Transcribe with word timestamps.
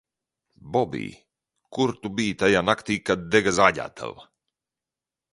Bobij, 0.73 1.09
kur 1.73 1.91
tu 2.01 2.09
biji 2.17 2.37
tajā 2.39 2.61
naktī, 2.69 2.95
kad 3.09 3.21
dega 3.35 3.53
zāģētava? 3.59 4.25